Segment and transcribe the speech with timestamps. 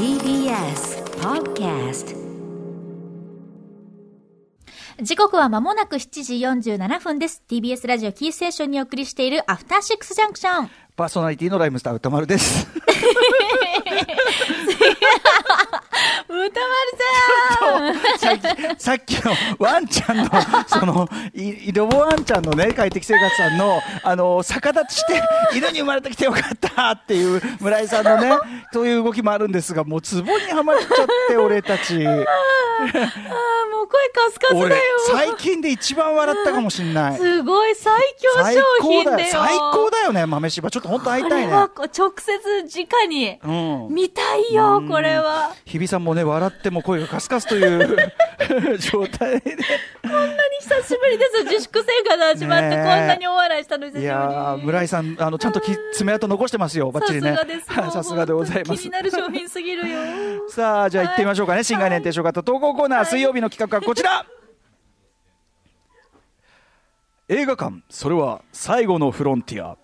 [0.00, 2.16] TBS Podcast
[5.02, 6.36] 時刻は間もなく7時
[6.72, 7.42] 47分です。
[7.46, 10.70] TBS ラジオキーステーションにお送りしているアフターシックスジャンクション。
[10.96, 12.66] パーソナリティのライムスター歌丸です。
[16.28, 16.50] 歌丸
[18.18, 20.24] さんさっきさっきのワンちゃんの、
[20.66, 25.22] その、いロボワンちゃんのね、快適生活さんの、あの、逆立ちして、
[25.54, 28.32] 犬に生まれてきてよかったっていう村井さんのね、
[28.72, 32.04] そういう動きもあるんですが、もうツボにはまっちゃって、俺たち。
[32.04, 32.24] あー
[33.70, 37.16] もう声カスカスだ俺よ。、最近で一番笑ったかもしんない。
[37.16, 38.62] すごい最強最商。
[38.82, 39.28] 品だよ。
[39.30, 40.68] 最高だよね、豆柴。
[40.68, 41.52] ちょっと本当会いたいね。
[41.52, 41.70] 直
[42.18, 43.94] 接直にうん。
[43.94, 45.52] 見たいよ、これは。
[45.64, 48.12] 日比さんもね、笑っても声がカスカスという
[48.78, 49.56] 状態で。
[50.02, 51.44] こんなに久しぶりです。
[51.44, 54.12] 自粛生活始まって、こんなに大笑いしたの久しぶりいに。
[54.12, 57.36] やー、村井さん、あの、ちゃんとき爪痕残してますよ、バッチリね。
[57.92, 58.90] さすがで ございます気に。
[58.90, 59.98] なる商品すぎるよ。
[60.48, 61.62] さあ、じゃあ行ってみましょうかね。
[61.64, 64.24] 新概念提唱型投稿コーナー、水曜日の企画はこちら
[67.28, 69.76] 映画館、それは最後のフロンティア。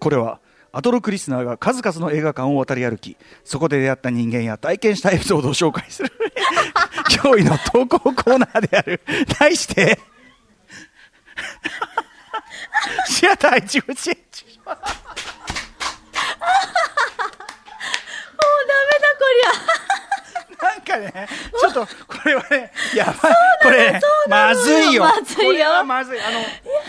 [0.00, 0.40] これは、
[0.74, 6.10] アトロクリスナーが数々の映画館を渡り歩き、そこで出会った人間や体験したエピソードを紹介する、
[7.22, 9.02] 驚異の投稿コーナーである。
[9.38, 10.00] 題して、
[13.06, 14.60] シアター一口エッジ。
[14.64, 14.88] もうダメ
[18.98, 20.72] だ、こりゃ。
[20.72, 21.28] なんかね、
[21.60, 23.34] ちょっと、これはね、やばい。
[23.62, 25.04] これね、まずいよ。
[25.04, 26.18] まずいよこれはまずい。
[26.18, 26.40] あの、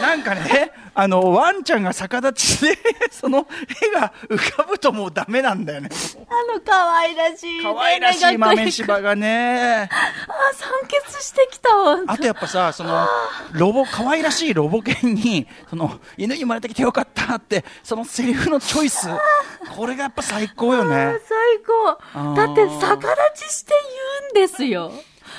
[0.07, 2.77] なんかね、あの、ワンちゃんが逆立ちして、
[3.11, 3.47] その
[3.83, 5.89] 絵が浮かぶともうダメなんだよね。
[6.29, 7.63] あの可愛らしい、ね。
[7.63, 9.89] 可愛らしい豆柴がね。
[9.91, 13.07] あ、酸欠してきた、ほんとあとやっぱさ、その、
[13.53, 19.07] ロボ、可愛らしいロボ犬に、その、犬に生まれてきてよかったって、そのセリフのチョイス、
[19.75, 21.15] これがやっぱ最高よね。
[21.27, 21.37] 最
[22.13, 22.35] 高。
[22.35, 23.73] だって逆立ちして
[24.33, 24.91] 言うんですよ。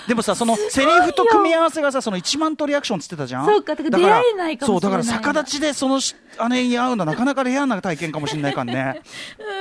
[0.09, 3.47] でもさ、そのセリフと組み合わせがさ、その1万とリアクションつってたじゃん？
[3.47, 6.15] そうかだから出会えないかもしれないそう、だから逆立ちでそのし
[6.51, 9.03] 姉に会うのはなかなかレアな体験かもしれないからね。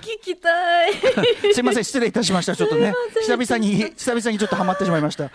[0.00, 0.92] 聞きたい。
[1.52, 2.56] すいません、失礼いたしました。
[2.56, 5.30] ちょっとね、久々に、久々にちょっとハマってしまいました。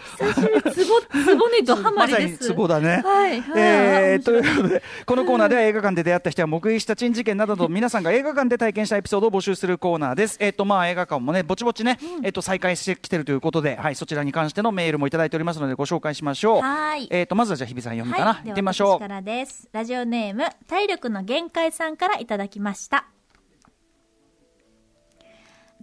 [0.74, 2.48] ツボ、 ツボにドハマまさにりです。
[2.50, 3.02] ツボだね。
[3.04, 10.38] はいはいえーということで、このコーナーでは映画館で出会った人や目撃した珍事件などと皆さんが映画館で体験したエピソードを募集するコーナーです。
[10.40, 16.62] えっ、と、まあ映画館もね、ぼちぼちね、えっ、と、再開してきてるということで、はい、そちらに関してのメールもいただいておりますので、ご紹介しましょう。
[16.62, 18.34] はいえっ、と、まずはじゃあ日比さん読むかな。
[18.34, 19.08] はい、行ってみましょうでは私か。
[19.08, 19.70] らです。
[19.72, 23.06] ラジオネーム、体力の限界さんからいただきました。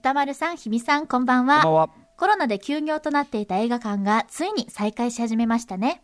[0.05, 1.63] 歌丸さん、日比さん、こんばんは。
[1.63, 1.89] こんばんは
[2.19, 6.03] コロナで休業となっていた映画館がついに再開し始めましたね。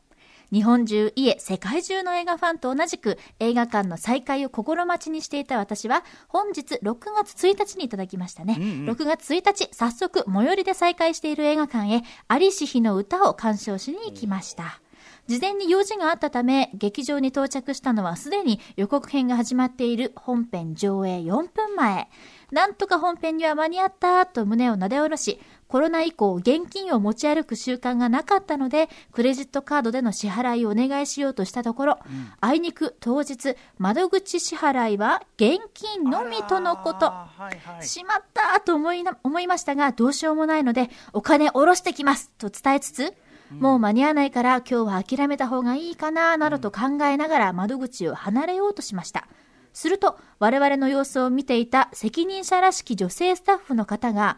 [0.50, 8.55] 日本中、いえ、世界中の映画ファンと同じく映画館の再開を心待ちにしていた私は、本日6月1日にいただきましたね。
[8.55, 14.81] 6月1日、早速、最寄りで再開している映画館へ、アリシヒの歌を鑑賞しに行きました。
[15.26, 22.08] 事前に用事があったため、劇場に到着したのはすでに予告編が始まっている本編上映4分前。
[22.50, 31.98] なんとか本編には間に合ったと胸をなで下ろし、コロナ以降現金を持ち歩く習慣がなかったので、クレジットカードでの支払いをお願いしようとしたところ、
[32.41, 37.06] あいにく当日、窓口支払いは現金のみとのこと。
[37.06, 43.14] はいはいしまったと思いな思いましたが、どうしようもないので、お金下ろしてきますと伝えつつ、
[43.50, 49.27] もう間に合わないから今日は諦めた方がいいかな、などと考えながら窓口を離れようとしました。
[49.72, 54.37] すると、我々の様子を見ていた責任者らしき女性スタッフの方が、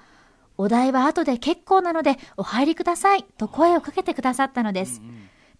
[0.58, 5.00] お代は後で結構なのでお入りくださいと声をかけてくださったのです。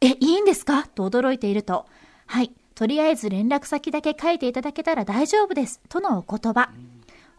[0.01, 0.87] え、いいんですか？
[0.89, 1.87] と驚いていると、
[2.27, 5.81] はい、とりあえず連絡先だけ書いていただけたら大丈夫です。
[5.89, 6.71] とのお言葉。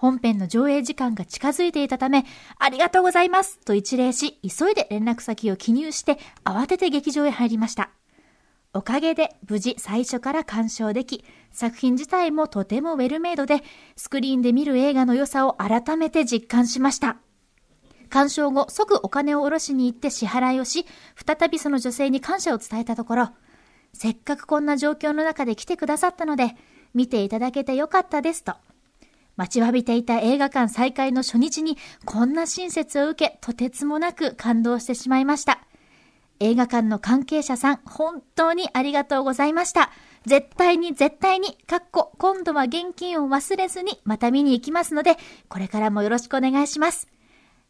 [0.04, 2.26] 本編の上映時間が近づいていたため、
[2.60, 7.90] ありがとうございますと一礼し、急いで連絡先を記入して、慌てて劇場へ入りました。
[8.74, 13.64] おかげで無事最初から鑑賞でき、作品自体もとてもウェルメイドで、
[13.96, 17.16] スクリーンで見る映画の良さを改めて実感しました。
[18.10, 20.86] 鑑賞後、即お金を下ろしに行って支払いをし、
[21.26, 23.30] 再びその女性に感謝を伝えたところ、
[23.94, 26.58] せっかくこんな状況の中で来てくださったので、
[26.94, 28.56] 見ていただけてよかったですと。
[29.36, 35.60] 待ちわびていた映画館再開の初日にこんな親切を受け、とてつもなく感動してしまいました。
[36.40, 39.92] 映画館の関係者さん、本当にありがとうございました。
[40.26, 47.08] 絶対に絶対に、かっこ、今度は現金を忘れずにまた見に行きますので、これからもよろしくお願いします。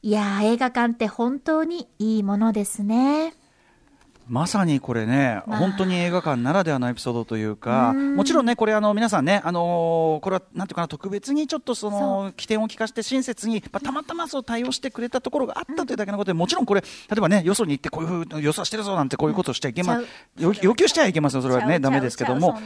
[0.01, 3.33] いやー、映画館って本当にいいものですね。
[4.28, 5.60] まさにこれね、まあ。
[5.60, 8.16] 本当に映画館ならではのエピソードというか、うん。
[8.16, 16.88] もちろんね、これ、あの皆さんね、あのーこれはなんていうかな、特別にちょっとそその起点を聞かせて、親切に、まあ、たまたまそう対応してくれたところがあったというだけのことで、もちろんこれ、例
[17.18, 20.02] えばね、よそに行って、こういうふうよそはしてるぞなんて、こういうことをしちゃいけま
[20.38, 22.58] 要要求しちゃいけませんよ、それはね、だめですけども。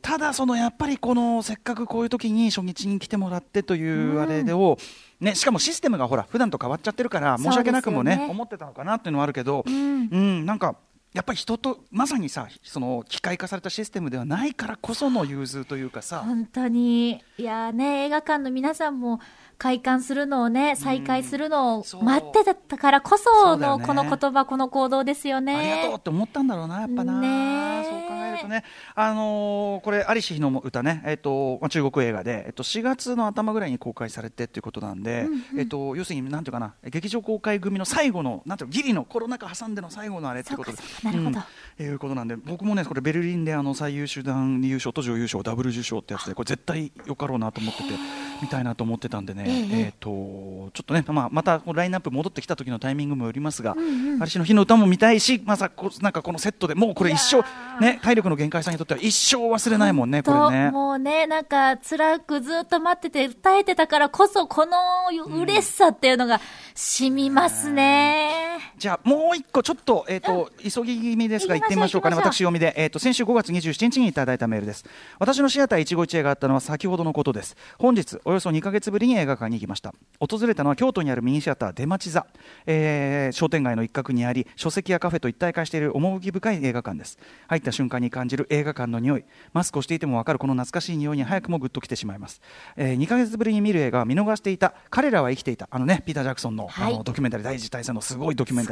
[0.00, 4.78] ただ、そのやっぱりこのせっかくこういう時に初日に来てもらってというあれでを、
[5.22, 10.08] ね、しかもシステムがほら普段と変わっちゃってるから申し訳なくもねね思ってたのかなっていうのはあるけど、ん。
[10.10, 10.74] うん、なんか
[11.14, 17.22] やっぱり人とまさにさその機械化されたシステムではないからこその融通というかさ、本当に。
[17.38, 19.20] いやーね、映画館の皆さんも
[19.62, 25.54] 開館するのをね、再開するのを待ってたからこそのこの言葉、この行動ですよね。
[25.54, 27.84] ありがとうって思ったんだろうな、やっぱな、ねえ。
[27.84, 28.64] そう考えるとね、
[28.96, 40.78] あのーこれ、アリシヒの歌ね、えっとまあ、中国映画で、えっと、4月の頭ぐらいに公開されてっていうことなんで、えっと、要するに、なんていうかな、劇場公開組の最後の、なんていうのギリのコロナ禍挟んでの最後のあれってことで。
[41.04, 41.40] なるほど。
[41.78, 41.86] うん。
[41.86, 47.90] いうことなんで、僕もね、これ、ベルリンであの最優秀男優賞と女優賞、ダブル受賞ってやつで、これ、絶対よかろうなと思ってて、
[48.42, 53.76] 見たいなと思ってたんでね、えええっと、ちょっとね、まあ、またラインナップ戻ってきた時のタイミングもよりますが、
[54.20, 57.42] アリシの日の歌も見たいし、まさこうなんかこのセットでもうこれ一生
[57.80, 60.70] ね、体力の限界さんにとっては一生忘れないもんね、これとね。
[60.70, 64.76] もうね、なんか辛くずっと待ってて歌えてたからこそ、この
[65.42, 66.40] 嬉しさっていうのが
[66.74, 68.41] 染みますね。
[68.82, 72.16] じゃあもう一個ちょっと,、えーと急ぎ気味ですが行きましょう行ってみましょうかね。
[72.16, 74.84] 私読みで、えー、と先週5月27日にいただいたメールです。
[75.20, 77.56] 私のシアター一期一会があったのは先ほどのことです。
[77.78, 79.94] 本日およそ2ヶ月ぶりに映画館に行きました。
[80.18, 82.26] 訪れたのは京都にあるミニシアター出町座、
[82.66, 87.20] えー商店街の一角にあり書籍やカフェと一体化している趣深い映画館です。
[87.46, 89.24] 入った瞬間に感じる映画館の匂い。
[89.52, 92.40] マスクをしていても分かるこの懐かしい匂いに早くもグッときてしまいます、
[92.76, 96.94] え2ヶ月ぶりに見る映画は見逃していた彼らは生きていたあのねピーター・ジャクソンの,、はい。
[96.94, 98.71] あのドキュメンタリー第一次大戦のすごいドキュメンタ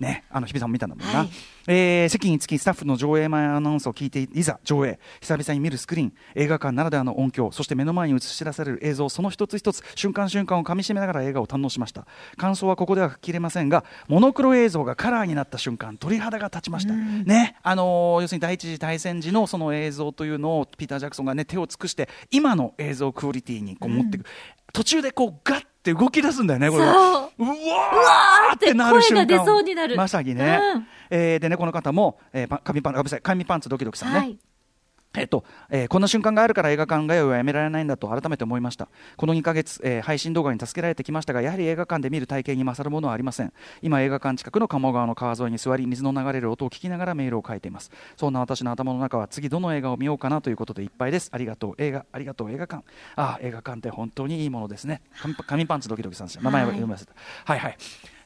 [0.00, 1.30] ねあの日比さんも見たんだもんな、はい。
[1.66, 4.98] えー席につきスタッフの上映前アナウンスを聞いていざ上映。
[5.20, 6.12] 久々に見るスクリーン。
[6.34, 7.50] 映画館ならではの音響。
[7.52, 9.82] そして目の前に映し出される映像その一つ一つ。
[9.94, 12.06] 瞬間瞬間をかみしめながら映画を堪能しました。
[12.36, 24.26] 感想はここでは切れませんがモノクロ映像がカラーになった瞬間鳥肌が立ちました、ねあのー要するに第一次大戦時のその映像というのをピーター・ジャクソンがね手を尽くして今の映像クオリティにこう持っていく、
[24.72, 26.86] 途中でこうガッて動き出すんだよねこれう。
[26.86, 29.26] うわーってなる瞬間。
[29.26, 29.96] 声が出そうになる。
[29.96, 30.86] まさにね、うん。
[31.10, 33.20] えーでねこの方も、えー、パ紙パンごめんなさい。
[33.20, 34.38] 紙パンツドキドキさんね、はい。
[35.16, 38.88] えっとえーこんな瞬間があるから映画館通いはやめられないんだと改めて思いました。
[39.16, 43.52] この2ヶ月、えー配信動画に助けられてきましたがやはり映画館で見る体験に勝るものはありません。
[43.82, 47.90] 今映画館近くの鴨川の川沿いに座り水の流れる音を聞きながらメールを書いています。
[48.16, 51.28] そんな私の頭の中は次どの映画を見ようかなということでいっぱいです。
[51.32, 51.74] ありがとう。
[51.78, 52.50] 映画ありがとう。
[52.50, 52.84] 映画館。
[53.16, 55.00] ああ映画館って本当にいいものですね。
[55.46, 57.12] 紙パンツドキドキさんです名前を読みませた。
[57.44, 57.76] はいはい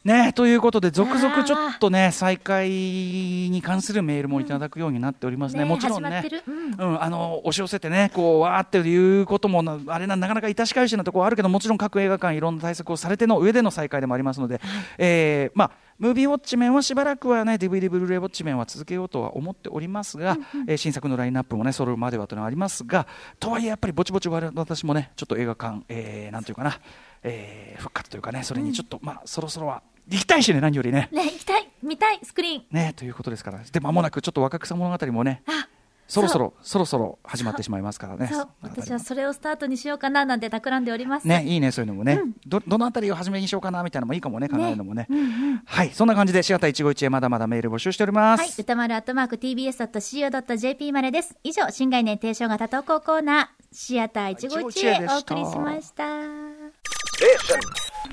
[0.04, 6.24] ねということで続々ちょっとね再開に関するメールもいただくようになっておりますね、ねもちろんね。
[6.46, 14.60] うんうん、あの押し寄せてね、こうわーっていうこともな、あれな、なかなか致し返しなところはあるけど、もちろん各映画館、いろんな対策をされての上での再開でもありますので、
[14.96, 20.36] えーまあ、ムービーウォッチメンはしばらくはね、DVD ブルーレイウォッチメンは続けようとは思っておりますが、
[20.68, 23.06] えー新作のラインナップもね、揃うまではというのはありますが、
[23.40, 26.78] とはいえ、やっぱりぼちぼち私もね、ちょっと映画館、えーなんていうかな、
[27.24, 31.08] えー復活というかね、それにちょっと、まあ、そろそろは行きたいしね、何よりね。
[31.12, 32.64] ね、行きたい、見たい、スクリーン。
[32.70, 35.68] ね、ということですから、で、間もなくちょっと若草物語もね、あ、
[36.08, 38.30] そろそろ、そろそろ始まってしまいますからね。
[38.62, 41.28] 私はそれをスタートにしようかななんて企んでおります。
[41.28, 45.06] ね、いいね、そういうのもね、どどのあたりを初めにしようかなみたいなのもいいかもね、考えるのもね。
[45.10, 48.40] うんうんはい、そんな感じで、シアター一期一会まだまだメール募集しております。
[48.40, 48.50] はい。
[48.58, 51.36] 歌丸アットマーク tbs.co.jp までです。
[51.44, 56.04] 以上、新概念提唱型投稿コーナー、シアター一期一会お送りしました。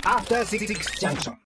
[0.03, 0.67] After Six
[0.99, 1.35] Junction.